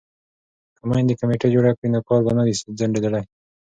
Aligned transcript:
که 0.77 0.83
میندې 0.89 1.13
کمیټه 1.21 1.47
جوړه 1.53 1.71
کړي 1.77 1.89
نو 1.93 1.99
کار 2.07 2.19
به 2.25 2.31
نه 2.37 2.41
وي 2.45 2.53
ځنډیدلی. 2.79 3.23